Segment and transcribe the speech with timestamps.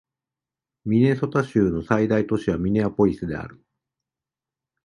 [0.83, 3.63] ミネソタ州の最大都市はミネアポリスである